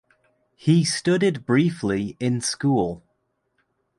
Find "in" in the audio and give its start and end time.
2.19-2.41